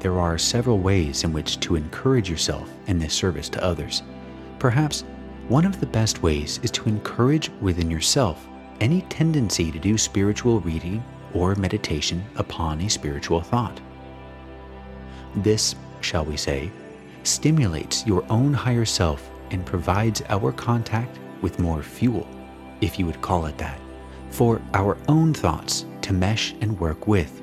There 0.00 0.18
are 0.18 0.36
several 0.36 0.80
ways 0.80 1.22
in 1.22 1.32
which 1.32 1.60
to 1.60 1.76
encourage 1.76 2.28
yourself 2.28 2.68
in 2.88 2.98
this 2.98 3.14
service 3.14 3.48
to 3.50 3.62
others. 3.62 4.02
Perhaps 4.58 5.04
one 5.46 5.64
of 5.64 5.78
the 5.78 5.86
best 5.86 6.24
ways 6.24 6.58
is 6.64 6.72
to 6.72 6.88
encourage 6.88 7.52
within 7.60 7.88
yourself 7.88 8.48
any 8.80 9.02
tendency 9.02 9.70
to 9.70 9.78
do 9.78 9.96
spiritual 9.96 10.58
reading 10.58 11.04
or 11.34 11.54
meditation 11.54 12.24
upon 12.34 12.80
a 12.80 12.90
spiritual 12.90 13.42
thought. 13.42 13.80
This, 15.36 15.76
shall 16.00 16.24
we 16.24 16.36
say, 16.36 16.72
stimulates 17.26 18.06
your 18.06 18.24
own 18.30 18.54
higher 18.54 18.84
self 18.84 19.30
and 19.50 19.64
provides 19.66 20.22
our 20.28 20.52
contact 20.52 21.18
with 21.42 21.58
more 21.58 21.82
fuel, 21.82 22.26
if 22.80 22.98
you 22.98 23.06
would 23.06 23.20
call 23.20 23.46
it 23.46 23.58
that, 23.58 23.78
for 24.30 24.60
our 24.72 24.96
own 25.08 25.34
thoughts 25.34 25.86
to 26.02 26.12
mesh 26.12 26.54
and 26.60 26.78
work 26.78 27.06
with. 27.06 27.42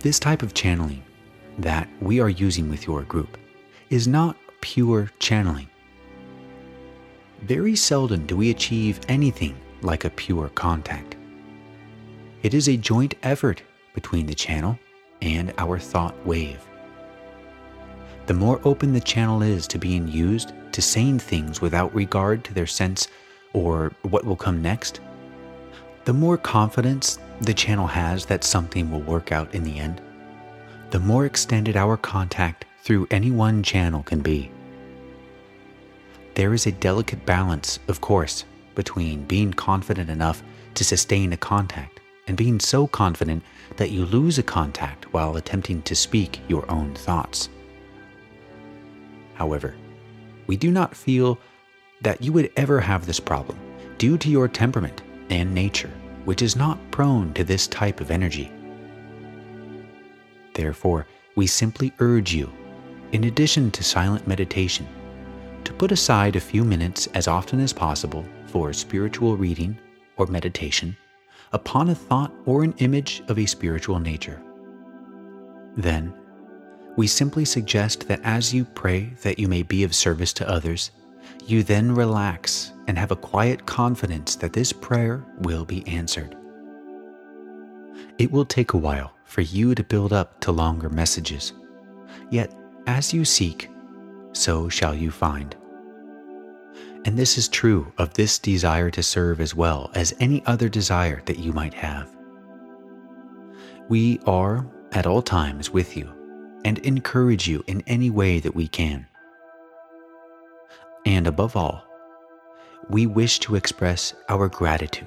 This 0.00 0.18
type 0.18 0.42
of 0.42 0.54
channeling 0.54 1.02
that 1.58 1.88
we 2.00 2.20
are 2.20 2.28
using 2.28 2.68
with 2.68 2.86
your 2.86 3.02
group 3.02 3.36
is 3.90 4.06
not 4.06 4.36
pure 4.60 5.10
channeling. 5.18 5.68
Very 7.42 7.76
seldom 7.76 8.26
do 8.26 8.36
we 8.36 8.50
achieve 8.50 9.00
anything 9.08 9.56
like 9.82 10.04
a 10.04 10.10
pure 10.10 10.48
contact. 10.50 11.16
It 12.42 12.54
is 12.54 12.68
a 12.68 12.76
joint 12.76 13.14
effort 13.22 13.62
between 13.94 14.26
the 14.26 14.34
channel 14.34 14.78
and 15.22 15.52
our 15.58 15.78
thought 15.78 16.14
wave. 16.26 16.64
The 18.26 18.34
more 18.34 18.60
open 18.64 18.92
the 18.92 19.00
channel 19.00 19.42
is 19.42 19.68
to 19.68 19.78
being 19.78 20.08
used 20.08 20.52
to 20.72 20.82
saying 20.82 21.20
things 21.20 21.60
without 21.60 21.94
regard 21.94 22.42
to 22.44 22.54
their 22.54 22.66
sense 22.66 23.08
or 23.52 23.92
what 24.02 24.24
will 24.24 24.36
come 24.36 24.60
next, 24.60 25.00
the 26.04 26.12
more 26.12 26.36
confidence 26.36 27.18
the 27.40 27.54
channel 27.54 27.86
has 27.86 28.26
that 28.26 28.44
something 28.44 28.90
will 28.90 29.00
work 29.00 29.32
out 29.32 29.54
in 29.54 29.62
the 29.62 29.78
end, 29.78 30.00
the 30.90 30.98
more 30.98 31.24
extended 31.24 31.76
our 31.76 31.96
contact 31.96 32.64
through 32.82 33.06
any 33.10 33.30
one 33.30 33.62
channel 33.62 34.02
can 34.02 34.20
be. 34.20 34.50
There 36.34 36.52
is 36.52 36.66
a 36.66 36.72
delicate 36.72 37.24
balance, 37.26 37.78
of 37.88 38.00
course, 38.00 38.44
between 38.74 39.24
being 39.24 39.52
confident 39.52 40.10
enough 40.10 40.42
to 40.74 40.84
sustain 40.84 41.32
a 41.32 41.36
contact 41.36 42.00
and 42.26 42.36
being 42.36 42.60
so 42.60 42.86
confident 42.86 43.42
that 43.76 43.90
you 43.90 44.04
lose 44.04 44.38
a 44.38 44.42
contact 44.42 45.12
while 45.12 45.36
attempting 45.36 45.80
to 45.82 45.94
speak 45.94 46.40
your 46.48 46.70
own 46.70 46.94
thoughts. 46.94 47.48
However, 49.36 49.74
we 50.46 50.56
do 50.56 50.70
not 50.70 50.96
feel 50.96 51.38
that 52.02 52.22
you 52.22 52.32
would 52.32 52.50
ever 52.56 52.80
have 52.80 53.06
this 53.06 53.20
problem 53.20 53.58
due 53.98 54.18
to 54.18 54.30
your 54.30 54.48
temperament 54.48 55.02
and 55.30 55.54
nature, 55.54 55.90
which 56.24 56.42
is 56.42 56.56
not 56.56 56.78
prone 56.90 57.32
to 57.34 57.44
this 57.44 57.66
type 57.66 58.00
of 58.00 58.10
energy. 58.10 58.50
Therefore, 60.54 61.06
we 61.36 61.46
simply 61.46 61.92
urge 61.98 62.32
you, 62.34 62.50
in 63.12 63.24
addition 63.24 63.70
to 63.72 63.84
silent 63.84 64.26
meditation, 64.26 64.86
to 65.64 65.72
put 65.72 65.92
aside 65.92 66.36
a 66.36 66.40
few 66.40 66.64
minutes 66.64 67.08
as 67.08 67.28
often 67.28 67.60
as 67.60 67.72
possible 67.72 68.24
for 68.46 68.72
spiritual 68.72 69.36
reading 69.36 69.78
or 70.16 70.26
meditation 70.26 70.96
upon 71.52 71.90
a 71.90 71.94
thought 71.94 72.32
or 72.46 72.64
an 72.64 72.74
image 72.78 73.22
of 73.28 73.38
a 73.38 73.46
spiritual 73.46 74.00
nature. 74.00 74.40
Then, 75.76 76.14
we 76.96 77.06
simply 77.06 77.44
suggest 77.44 78.08
that 78.08 78.20
as 78.24 78.54
you 78.54 78.64
pray 78.64 79.12
that 79.22 79.38
you 79.38 79.48
may 79.48 79.62
be 79.62 79.84
of 79.84 79.94
service 79.94 80.32
to 80.32 80.48
others, 80.48 80.90
you 81.46 81.62
then 81.62 81.94
relax 81.94 82.72
and 82.88 82.98
have 82.98 83.10
a 83.10 83.16
quiet 83.16 83.66
confidence 83.66 84.34
that 84.36 84.54
this 84.54 84.72
prayer 84.72 85.24
will 85.38 85.64
be 85.64 85.86
answered. 85.86 86.36
It 88.18 88.32
will 88.32 88.46
take 88.46 88.72
a 88.72 88.78
while 88.78 89.12
for 89.24 89.42
you 89.42 89.74
to 89.74 89.84
build 89.84 90.12
up 90.12 90.40
to 90.40 90.52
longer 90.52 90.88
messages, 90.88 91.52
yet 92.30 92.54
as 92.86 93.12
you 93.12 93.24
seek, 93.24 93.70
so 94.32 94.68
shall 94.68 94.94
you 94.94 95.10
find. 95.10 95.54
And 97.04 97.16
this 97.16 97.36
is 97.36 97.46
true 97.46 97.92
of 97.98 98.14
this 98.14 98.38
desire 98.38 98.90
to 98.90 99.02
serve 99.02 99.40
as 99.40 99.54
well 99.54 99.90
as 99.94 100.14
any 100.18 100.44
other 100.46 100.68
desire 100.68 101.22
that 101.26 101.38
you 101.38 101.52
might 101.52 101.74
have. 101.74 102.10
We 103.88 104.18
are 104.26 104.66
at 104.92 105.06
all 105.06 105.22
times 105.22 105.70
with 105.70 105.96
you 105.96 106.15
and 106.64 106.78
encourage 106.78 107.46
you 107.46 107.62
in 107.66 107.82
any 107.86 108.10
way 108.10 108.40
that 108.40 108.54
we 108.54 108.68
can. 108.68 109.06
And 111.04 111.26
above 111.26 111.56
all, 111.56 111.84
we 112.88 113.06
wish 113.06 113.38
to 113.40 113.56
express 113.56 114.14
our 114.28 114.48
gratitude 114.48 115.06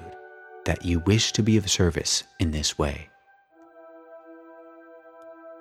that 0.64 0.84
you 0.84 1.00
wish 1.00 1.32
to 1.32 1.42
be 1.42 1.56
of 1.56 1.70
service 1.70 2.24
in 2.38 2.50
this 2.50 2.78
way. 2.78 3.08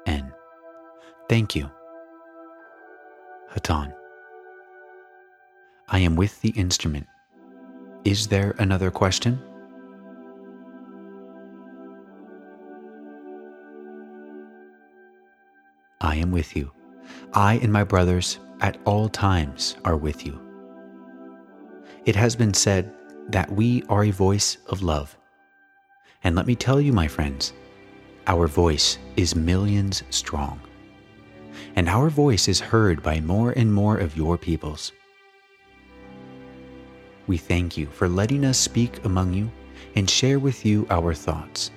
And 0.05 0.31
thank 1.27 1.55
you 1.55 1.69
Hatonn. 3.53 3.93
I 5.87 5.99
am 5.99 6.15
with 6.15 6.41
the 6.41 6.49
instrument. 6.49 7.07
Is 8.05 8.27
there 8.27 8.55
another 8.59 8.91
question? 8.91 9.41
I 16.09 16.15
am 16.15 16.31
with 16.31 16.55
you. 16.55 16.71
I 17.33 17.59
and 17.61 17.71
my 17.71 17.83
brothers 17.83 18.39
at 18.61 18.79
all 18.83 19.09
times 19.09 19.75
are 19.85 19.95
with 19.95 20.25
you. 20.25 20.41
It 22.05 22.15
has 22.15 22.35
been 22.35 22.55
said 22.55 22.91
that 23.27 23.51
we 23.51 23.83
are 23.89 24.05
a 24.05 24.09
voice 24.09 24.57
of 24.69 24.81
love. 24.81 25.15
And 26.23 26.35
let 26.35 26.47
me 26.47 26.55
tell 26.55 26.81
you, 26.81 26.91
my 26.93 27.07
friends, 27.07 27.53
our 28.25 28.47
voice 28.47 28.97
is 29.17 29.35
millions 29.35 30.01
strong 30.09 30.59
and 31.75 31.87
our 31.87 32.09
voice 32.09 32.47
is 32.47 32.59
heard 32.59 33.03
by 33.03 33.19
more 33.19 33.51
and 33.51 33.71
more 33.71 33.97
of 33.97 34.17
your 34.17 34.35
peoples. 34.35 34.91
We 37.27 37.37
thank 37.37 37.77
you 37.77 37.85
for 37.85 38.09
letting 38.09 38.45
us 38.45 38.57
speak 38.57 39.05
among 39.05 39.35
you 39.35 39.51
and 39.95 40.09
share 40.09 40.39
with 40.39 40.65
you 40.65 40.87
our 40.89 41.13
thoughts. 41.13 41.69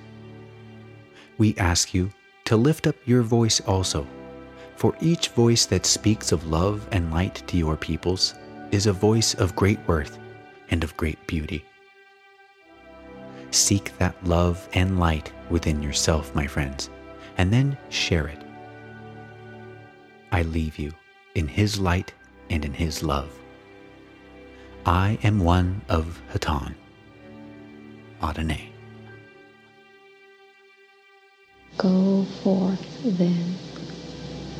We 1.37 1.55
ask 1.57 1.93
you 1.93 2.09
to 2.45 2.57
lift 2.57 2.87
up 2.87 2.95
your 3.05 3.21
voice 3.21 3.61
also, 3.61 4.07
for 4.83 4.93
each 4.99 5.29
voice 5.29 5.65
that 5.65 5.85
speaks 5.85 6.33
of 6.33 6.45
love 6.47 6.85
and 6.91 7.09
light 7.09 7.41
to 7.47 7.55
your 7.55 7.77
peoples 7.77 8.33
is 8.71 8.85
a 8.85 8.91
voice 8.91 9.33
of 9.35 9.55
great 9.55 9.79
worth 9.87 10.19
and 10.71 10.83
of 10.83 10.97
great 10.97 11.25
beauty. 11.25 11.63
Seek 13.51 13.97
that 13.97 14.13
love 14.25 14.67
and 14.73 14.99
light 14.99 15.31
within 15.49 15.81
yourself, 15.81 16.35
my 16.35 16.45
friends, 16.45 16.89
and 17.37 17.53
then 17.53 17.77
share 17.87 18.27
it 18.27 18.43
I 20.33 20.41
leave 20.41 20.77
you 20.77 20.91
in 21.35 21.47
His 21.47 21.79
light 21.79 22.13
and 22.49 22.65
in 22.65 22.73
His 22.73 23.01
love. 23.03 23.31
I 24.85 25.17
am 25.23 25.39
one 25.39 25.81
of 25.87 26.21
Hatonn. 26.33 26.75
Adonai. 28.21 28.73
Go 31.77 32.25
forth 32.43 32.85
then, 33.05 33.55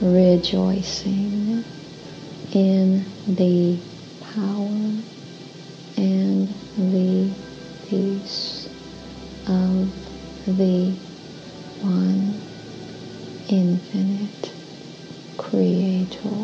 rejoicing 0.01 1.63
in 2.53 3.05
the 3.27 3.77
power 4.33 4.91
and 5.97 6.53
the 6.77 7.33
peace 7.87 8.67
of 9.47 9.91
the 10.45 10.91
one 11.81 12.39
infinite 13.49 14.51
creator. 15.37 16.42